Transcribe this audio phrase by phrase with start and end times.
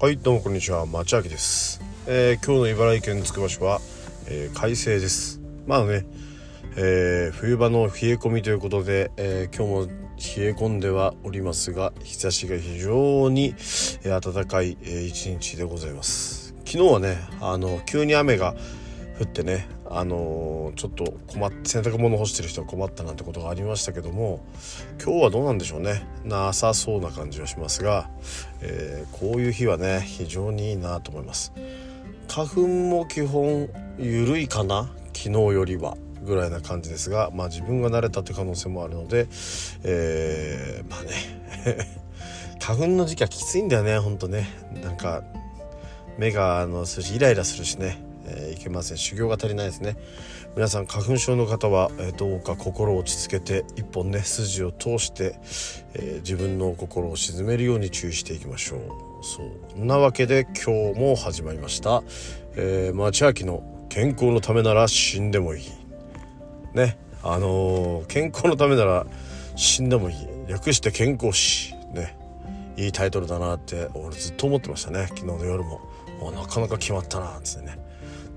[0.00, 3.80] はいどうもこんにちは町明です、えー、今日の茨城県つくば市は、
[4.28, 5.40] えー、快晴です。
[5.66, 6.06] まあね、
[6.76, 13.56] えー、冬場の冷え込みということで、え今日も冷え込んではおりますが日差しが非常に、
[14.04, 16.54] え暖かい、え一日でございます。
[16.64, 18.54] 昨日はねあの急に雨が
[19.20, 24.44] 降ってねあのー、ちょっと困っ洗濯物干してる人は困ったなんてことがありましたけども
[25.02, 26.06] 今日はどうなんでしょうね。
[26.24, 28.08] なさそうな感じはしますが、
[28.60, 31.52] えー、こういう日はね非常にいいなと思います。
[32.28, 34.90] 花粉も基本緩いかな？
[35.14, 35.96] 昨日よりは。
[36.20, 39.28] ぐらいな感じですがまあ自分が慣れたって可能性もあるので、
[39.82, 41.88] えー、まあね。
[42.60, 44.48] 花粉の時期はきついんだよねほんとね。
[44.82, 45.22] なんか
[46.18, 48.07] 目があのするしイライラするしね。
[48.28, 48.98] えー、いけません。
[48.98, 49.96] 修行が足りないですね。
[50.54, 55.38] 皆さん花粉症の方は、えー、どうか心を落ち着けて一本ね筋を通して、
[55.94, 59.24] えー、自分の心を鎮めるように注意していきましょう。
[59.24, 62.02] そうなわけで今日も始まりました、
[62.54, 65.70] えー、町明の健康のためなら死んでもいい。
[66.74, 66.98] ね。
[67.22, 69.06] あのー、健康のためなら
[69.56, 70.16] 死んでもいい。
[70.48, 71.74] 略して健康死。
[71.92, 72.16] ね。
[72.76, 75.06] いいタイトルだなって俺ずっと思ってましたね。
[75.08, 75.80] 昨日の夜も。
[76.32, 77.78] なかなか決まったなっつってね。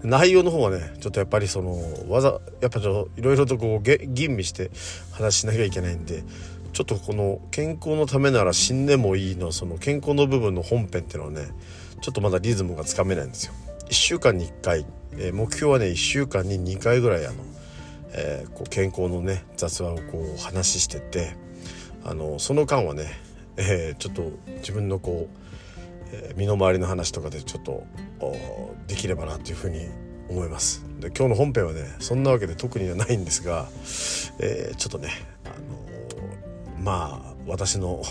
[0.04, 1.78] 内容の方はねちょっとやっぱりその
[2.10, 4.72] わざやっぱちょっといろいろとこう吟味して
[5.12, 6.24] 話しなきゃいけないんで
[6.74, 11.50] ちょっとこの健康のためなら死んでもいいのその健康の部分の本編っていうのはね
[12.02, 13.54] ちょっとまだリズムがつかめないんですよ。
[13.90, 14.86] 1週間に1回、
[15.18, 17.36] えー、目標はね1週間に2回ぐらいあの、
[18.14, 21.36] えー、こう健康のね雑話をこう話してて
[22.04, 23.12] あのその間はね、
[23.58, 25.41] えー、ちょっと自分のこう
[26.12, 27.84] えー、身の回りの話とかでちょっと
[28.88, 29.90] できればなというふうに
[30.30, 33.68] 思いますで今日の本編はねそんなわけで特にはないんですが、
[34.40, 35.10] えー、ちょっとね、
[35.46, 38.02] あのー、まあ私の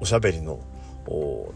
[0.00, 0.60] おしゃべりの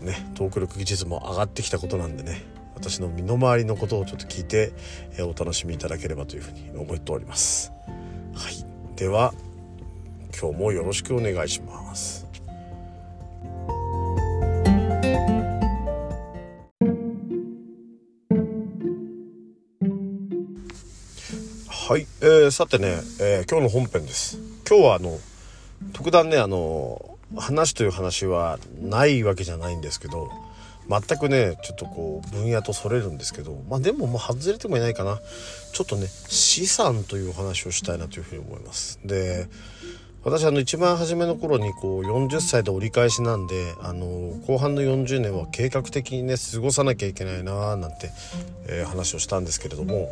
[0.00, 2.42] ね、トーク力技術も上がってきたことなんでね
[2.74, 4.72] 私の身の回りのことをちょっと聞いて、
[5.12, 7.70] えー、お楽しみいただければというふうに思っております。
[8.34, 9.34] はい、では
[10.40, 12.21] 今日もよろしくお願いします。
[21.92, 24.38] はい、えー、さてね、えー、今日の本編です。
[24.66, 25.18] 今日はあの
[25.92, 30.30] 特段ねあの話という話はないわけじゃないんですけど
[30.88, 35.20] 全くねちょっとこう分野とそれるんですけどまあでもまあ外れてもいないかな。
[35.74, 38.98] ちょっとね資産という話をしたいなというふうに思います。
[39.04, 39.48] で
[40.24, 44.06] 私あの一番初めの頃にこう40歳で折り返しなんであの
[44.46, 48.08] 後半の40年は計画的にね過ごさなきゃいけないなーなんて、
[48.66, 50.08] えー、話をしたんですけれども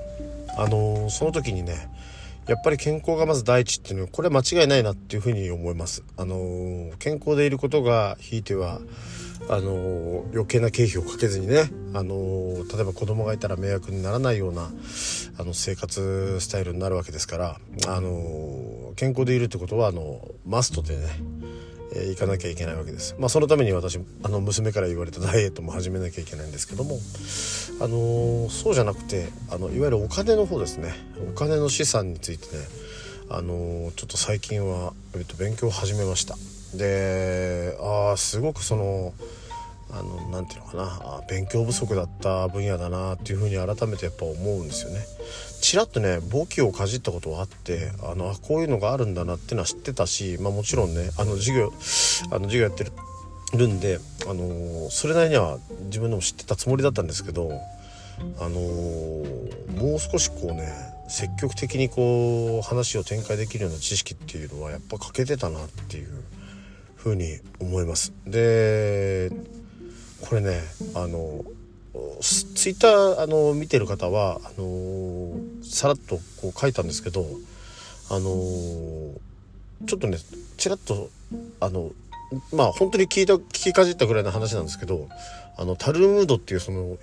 [0.56, 1.88] あのー、その時にね
[2.46, 6.02] やっぱり健康がまず第一っていうのはこれ間違いないなっていうふうに思います。
[6.16, 8.80] あのー、健康でいることがひいては
[9.48, 14.70] あの、余計な経費をかけずにね、あの、例えば子供がいたら迷惑にならないような
[15.38, 21.06] あの生活スタイルになるわけですから、あの健康でいるってことはあのマストでね
[21.94, 23.14] え、行かなきゃいけないわけです。
[23.18, 26.98] まあ、そのために私あの娘から言われたダイエットも始めなきゃいけないんですけども、
[27.80, 30.94] あのー、そうじゃなくてあのいわゆるお金の方ですね
[31.30, 32.62] お金の資産についてね、
[33.28, 36.36] あのー、ちょっと最近は、えっと、勉強を始めました。
[36.76, 39.12] でああすごくその
[39.92, 45.00] あのなんていうのかな勉強不足だった分野だなっていうふうに改めてやっぱ思うんですよね。
[45.60, 51.72] ちらっとね簿記をかじったことはあってあのこういうのがあるんだなっていうのは知ってたし、まあ、もちろんねあの授業
[52.30, 52.86] あの授業やって
[53.56, 57.50] るんで、あのそれなりには自分でも知ってたつもりだったんですけど、
[58.38, 60.72] あのもう少しこうね
[61.08, 66.08] 積極的にこう話を展開できるような知識っていうのはやっぱ欠けてたなっていう
[66.94, 68.12] ふうに思います。
[68.24, 69.30] で
[70.28, 70.60] これね
[70.94, 71.44] あの
[72.20, 77.24] ツイッターあの見てる方はあのさらっとこう書いたんですけど
[78.10, 78.20] あの
[79.86, 80.18] ちょっとね
[80.56, 81.10] ちらっと
[81.60, 81.90] あの
[82.52, 85.08] まあ本当に聞いた聞きかじったぐらいの話なんですけど
[85.56, 86.96] あのタルムードっていうその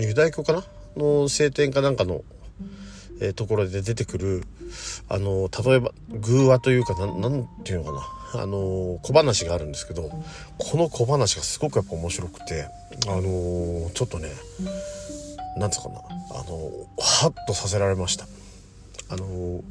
[0.00, 0.64] ユダヤ教かな？
[0.96, 2.22] の聖典かなんかの、
[3.20, 4.42] えー、ところで出てくる
[5.08, 8.17] あの例えば偶話というかなんていうのかな？
[8.34, 10.10] あの小話があるんですけど
[10.58, 12.68] この小話がすごくやっぱ面白くて
[13.06, 14.28] あのちょっとね
[15.56, 18.26] なんつうかなあのハッとさせられました。
[19.10, 19.62] あの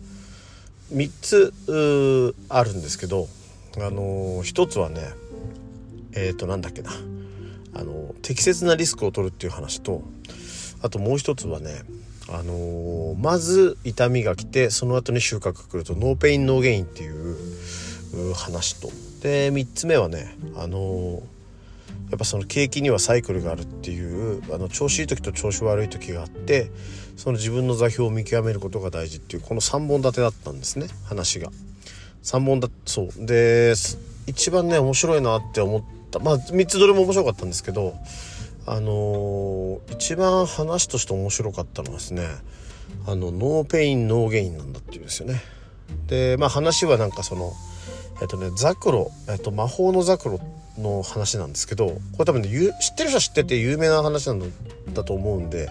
[0.93, 1.53] 3つ
[2.49, 3.27] あるんですけど
[3.77, 5.01] あの1つはね
[6.13, 6.91] えっ、ー、となんだっけな
[7.75, 10.01] あの適切なリスクを取るっていう話と
[10.81, 11.83] あともう一つはね
[12.29, 17.37] あのー、まず痛みが来てその後に収穫が来ると no pain no gain っていう
[18.33, 18.89] 話と
[19.21, 21.21] で3つ目はねあの
[22.09, 26.71] やっぱその景気にはサイクルがあるっていうあの調子いい時と調子悪い時があって
[27.17, 31.51] その自分の座標を見極めることが大事っていうこの3本立てだったんですね話が。
[32.23, 33.73] 3本だそうで
[34.25, 37.95] 一番ね面白いなって思ったまあ3つどれも面白かったんですけど
[38.65, 42.27] あのー、一番話として面白かったのはですね
[43.05, 45.41] あの no pain no gain なんだっていうんですよね。
[46.07, 47.53] でまあ話はなんかその
[48.21, 50.39] えっとねザクロ、えっと、魔法のザクロ
[50.77, 54.41] の話なんですけどこれ多分ね知ってる人は知ってて有名な話なん
[54.93, 55.69] だと思うんで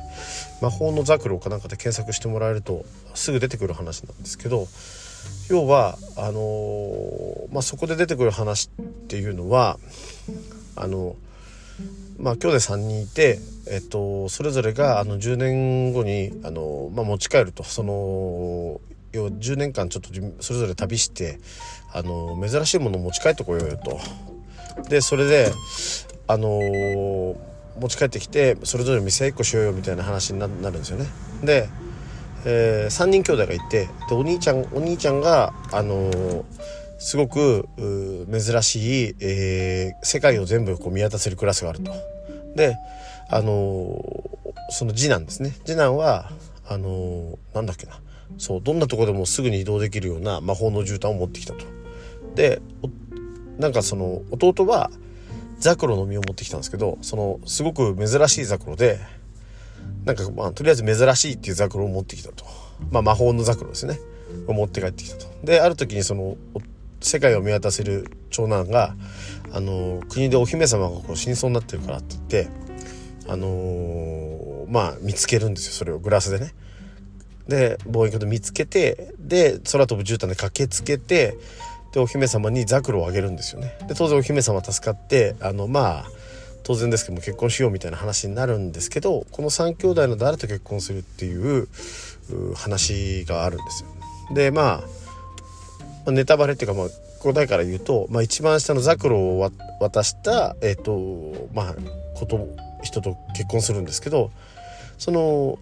[0.61, 2.85] 魔法のザクロかなんかで検索してもらえると
[3.15, 4.67] すぐ出てくる話なんですけど
[5.49, 9.79] 要はあのー、まあ、そこで出てくる話っていうのは
[10.77, 11.17] あの
[12.19, 13.39] まあ兄弟3人いて、
[13.69, 17.63] えっと、それぞれがあの10年後にあの、まあ、持ち帰ると。
[17.63, 18.81] その
[19.17, 20.11] 要は10年間ちょっと
[20.41, 21.39] それぞれ旅して
[21.93, 23.99] あの珍しいものを持ち帰ってこようよと。
[24.89, 25.53] でそれで
[26.29, 27.37] あのー、
[27.81, 31.07] 持ち帰ってきてそれぞれ店1個しようよみたいな話になるんですよね。
[31.43, 31.69] で、
[32.45, 36.45] えー、3人兄弟がいてでお兄ちゃんお兄ちゃんがあのー、
[36.99, 37.69] すごく
[38.31, 41.93] 珍しい、えー、世界を全部こう見渡せるクラスがあると。
[42.55, 42.77] で
[43.29, 44.03] あの
[44.71, 46.31] その次男ですね次男は
[46.69, 47.99] あのなんだっけな
[48.39, 51.65] そうどんなとこでもすぐに移動できるような魔法の絨毯を持ってきたと。
[52.35, 52.61] で
[53.59, 54.91] なんかその弟は
[55.59, 58.99] ザクロの実を持ってきたんですけどそのすごく珍しいザクロで
[60.05, 62.45] なんかまあとりあえず珍しいっていうザクロを持ってきたと。
[62.91, 63.99] まあ魔法のザクロですね。
[64.47, 65.27] を持って帰ってきたと。
[65.45, 66.37] である時にその
[67.01, 68.95] 世界を見渡せる長男が
[69.53, 72.49] あの国でお姫様がこう死にそうになってるからって言って
[73.29, 76.53] あのー、まあ見つけるんですよそれをグラスでね。
[77.49, 81.37] で望遠鏡で見つけてで空飛ぶ絨毯で駆けつけて
[81.93, 83.79] でお姫様にザクロをあげるんですよね。
[83.89, 86.05] で当然お姫様助かってあのまあ
[86.63, 91.69] 当然ですけども結婚しようみたいな話になるんですけどこの3兄弟の誰と結婚するっていう
[92.55, 94.35] 話があるんですよ。
[94.35, 94.83] でま
[96.07, 96.89] あネタバレっていうかまあ
[97.21, 99.51] 答えから言うと、まあ、一番下のザクロを
[99.81, 101.75] 渡したえっ、ー、とまあ
[102.15, 102.49] こと
[102.83, 104.31] 人と結婚するんですけど
[104.99, 105.59] その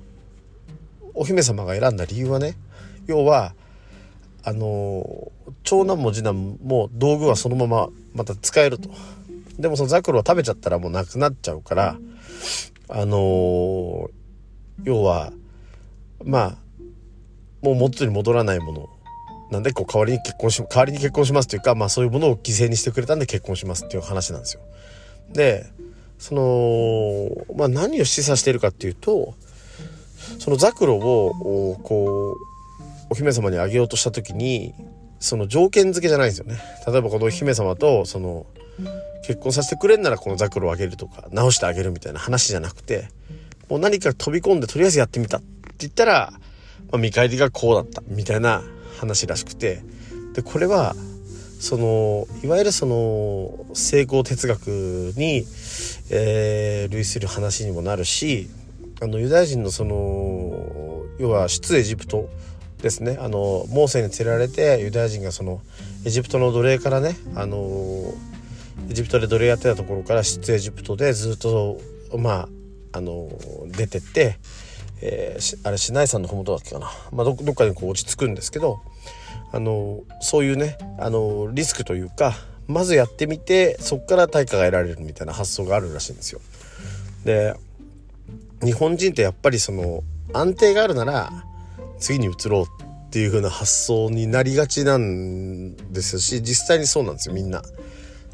[1.14, 2.56] お姫様が選んだ理由はね
[3.06, 3.54] 要は
[4.42, 5.32] あの
[5.62, 8.90] 長男も次男も道具はそのまままた使えると
[9.58, 11.96] でもそのザクロを食べちゃったらもうなくなっちゃうから
[12.88, 14.10] あの
[14.82, 15.32] 要は
[16.24, 16.56] まあ
[17.62, 18.88] もう元に戻らないもの
[19.50, 24.62] なんでこう代わりに結婚し代わりに結婚しますというかまあそういうものを犠牲にしてくれたんで結婚しますっていう話なんですよ。
[25.32, 25.66] で
[26.18, 29.34] そのまあ何を示唆しているかっていうと
[30.38, 32.54] そのザクロをこう
[33.10, 34.74] お姫様にあげようとした時に
[35.20, 36.58] その条件付けじゃないんですよね。
[36.86, 38.46] 例えばこのお姫様とその
[39.26, 43.08] 結婚させてくれんならこのザクロをあげるとか直してあげるみたいな話じゃなくて
[43.70, 45.46] もう何か飛び込んでとりあえずやってみたって
[45.78, 46.32] 言ったら、
[46.92, 48.62] まあ、見返りがこうだったみたいな
[48.98, 49.82] 話らしくて
[50.34, 50.94] でこれは
[51.58, 54.68] そのいわゆるその成功哲学
[55.16, 55.46] に、
[56.10, 58.50] えー、類する話にもなるし
[59.00, 62.28] あのユダヤ人のその要は出エジプト
[62.82, 65.60] ですねあのモーセに連れられてユダヤ人がその
[66.04, 68.14] エジプトの奴隷からねあの
[68.90, 71.80] エジプトで奴隷やってたところから出エジプトでずっと
[72.16, 72.48] まあ
[72.92, 73.28] あの
[73.76, 74.38] 出てって、
[75.02, 78.80] えー、あれシナイ山の麓だっけかな、まあ、どどっかにこう落ち着くんですけど
[79.52, 82.34] あのそういうねあのリスクというか
[82.68, 86.40] まずやってみてそこから対価が得られるみたいな発想があるらしいんですよ。
[87.24, 87.54] で
[88.64, 90.02] 日本人ってやっぱりその
[90.32, 91.30] 安定があるなら
[91.98, 97.62] 次に移ろうっていう風な発想になりがちなんですし実際にそうなんですよみんな。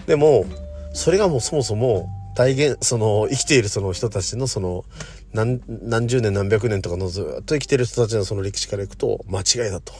[0.06, 0.46] でも
[0.94, 4.84] それがもうそもそも大現その生きているその人たちのその
[5.32, 9.92] 何何十年何百年とかのずっと生きてる人たちのその歴史からいくと間違いだと。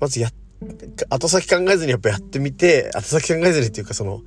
[0.00, 0.30] まずや
[1.08, 4.22] 後先考えずにやっぱやってみて後先考えずにっていうかその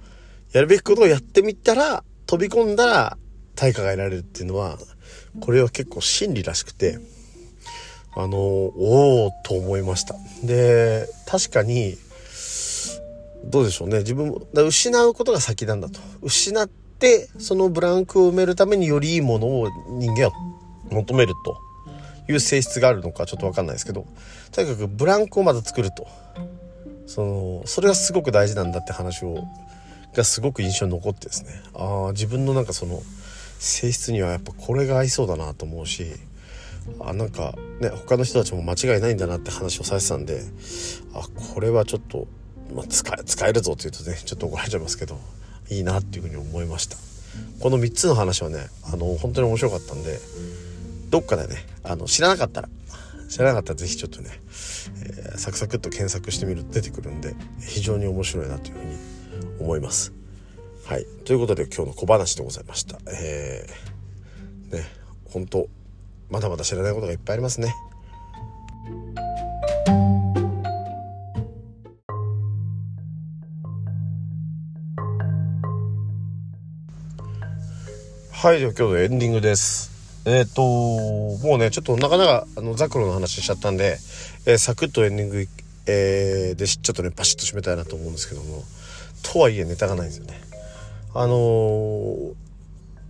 [0.53, 3.17] やるべきことをやってみたら飛び込んだら
[3.55, 4.77] 対価が得られるっていうのは
[5.39, 6.99] これは結構真理らしくて
[8.15, 10.15] あのおおと思いました。
[10.43, 11.95] で確かに
[13.45, 13.99] どうでしょうね。
[13.99, 15.99] 自分失うことが先なんだと。
[16.21, 20.31] 失ってそのブランクを埋めるためによりいいものを人間は
[20.89, 21.57] 求めると。
[22.31, 24.05] いう性質があるのかちょっと分かんないですけど。
[24.51, 26.07] とにかくブランクをまた作ると。
[27.07, 29.43] そのそれがすごく大事なんだって話を
[30.13, 31.49] がすごく印象に残ってですね。
[31.73, 33.01] ああ自分のなんかその
[33.59, 36.05] 性質にはやっぱこれが合いそうだなと思うし
[37.01, 40.41] あなんかね他の人たちも間違いないんだなって話をされてたんで
[41.13, 42.27] あこれはちょっと、
[42.73, 45.19] まあ、使え使えるぞって言うとねちょっと怒られちゃいますけど
[45.69, 46.97] いいなっていうふうに思いました。
[47.59, 50.19] この3つの話はねあの本当に面白かったんで
[51.09, 52.69] どっかでねあの知らなかったら
[53.29, 54.29] 知らなかったら是非ちょっとね、
[55.03, 58.97] えー、サクサクっと検索してみると出てくるんで非常に面白いなというふうに
[59.59, 60.18] 思います。
[60.89, 61.05] はい。
[61.23, 62.97] ということで今日の小話でございました。
[63.11, 64.83] えー、ね
[65.25, 65.67] 本当
[66.31, 67.75] まだまだ知らないことがいっぱいありますね。
[78.31, 79.91] はいでは今日のエンディングです。
[80.25, 80.63] えっ、ー、と
[81.45, 83.99] もうねちょっとなかなかあのザクロの話しちゃったんで、
[84.47, 85.47] えー、サクッとエンディング、
[85.85, 88.63] えー、でちょっとねパシッと締めたいなと思うんですけども。
[89.21, 90.49] とはいえネタがないんですよね。
[91.13, 92.33] あのー、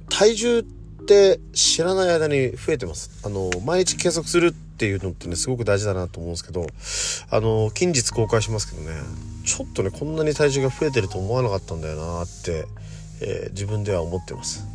[0.09, 0.63] 体重っ
[1.05, 3.25] て知らない間に増えてます。
[3.25, 6.65] あの毎日計測するっていうのってねすごく大事だなと思うんですけど
[7.29, 8.95] あの近日公開しますけどね
[9.45, 12.65] ちょっとねこんなに体重が増えてると思わなかったんだよなって、
[13.21, 14.65] え、自分では思ってます。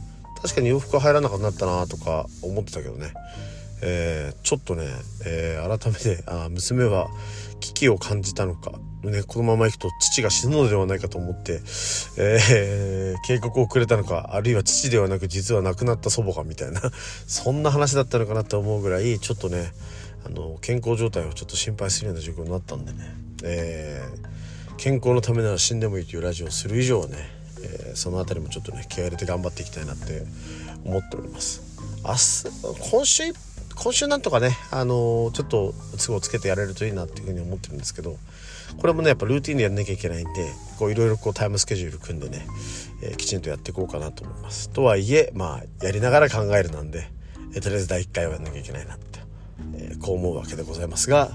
[0.42, 3.14] 確かに洋服入らなくなったなとか思ってたけどね、
[3.82, 4.86] えー、ちょっとね、
[5.26, 7.08] えー、改めてあ娘は
[7.60, 11.60] 危機を感じたのか、ね、このままいくと父が死ぬのではないかと思って、
[12.18, 16.80] えー、警告をくれたのかあるいは父ではなく実は亡くなった祖母がみたいな
[17.26, 19.72] そんな話だったのかなって思うぐらいちょっとね
[20.26, 22.98] あの健康状態をちょっと心配するような状況になったんでね、
[23.44, 24.02] え、
[24.78, 27.16] 健康のためなら死んでもいいというラジオをする以上はね
[27.62, 30.22] え、その辺りもちょっとね気合入れて頑張っていきたいなって
[30.84, 31.62] 思っております。
[32.04, 38.16] 明日今週今週なんとかねあのー、ちょっと都合つけてやれるといいなっていうふうに思ってるんですけど
[38.78, 42.46] これもねやっぱルーティンでやんなきゃいけないんでこういろいろこうタイムスケジュール組んでね、
[43.02, 44.70] えー、きちんとやっていこうかなと思います。
[44.70, 47.08] とはいえまあやりながら考えるなんで、
[47.54, 49.20] えー、とりあえず第1回はやんなきゃいけないなって、
[49.74, 51.30] えー、こう思うわけでございますが、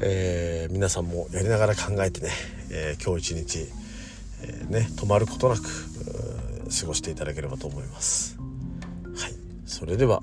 [0.00, 2.30] えー、皆さんもやりながら考えてね、
[2.70, 3.86] え今日一日
[4.42, 8.38] えー、ね止まることなく過ごしていただければと思います。
[9.16, 9.32] はい。
[9.66, 10.22] それでは。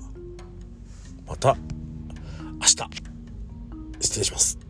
[1.34, 1.56] また
[2.60, 2.76] 明日。
[4.00, 4.63] 失礼します。